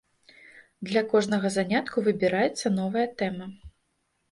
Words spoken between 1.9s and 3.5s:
выбіраецца новая тэма.